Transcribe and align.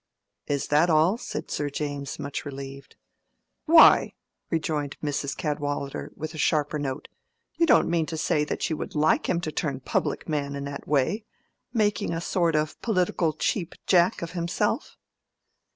"Is 0.47 0.65
that 0.69 0.89
all?" 0.89 1.19
said 1.19 1.51
Sir 1.51 1.69
James, 1.69 2.17
much 2.17 2.43
relieved. 2.43 2.95
"Why," 3.67 4.15
rejoined 4.49 4.97
Mrs. 5.03 5.37
Cadwallader, 5.37 6.11
with 6.15 6.33
a 6.33 6.39
sharper 6.39 6.79
note, 6.79 7.07
"you 7.53 7.67
don't 7.67 7.87
mean 7.87 8.07
to 8.07 8.17
say 8.17 8.43
that 8.45 8.67
you 8.67 8.75
would 8.77 8.95
like 8.95 9.29
him 9.29 9.39
to 9.41 9.51
turn 9.51 9.79
public 9.79 10.27
man 10.27 10.55
in 10.55 10.63
that 10.63 10.87
way—making 10.87 12.13
a 12.13 12.19
sort 12.19 12.55
of 12.55 12.81
political 12.81 13.31
Cheap 13.33 13.75
Jack 13.85 14.23
of 14.23 14.31
himself?" 14.31 14.97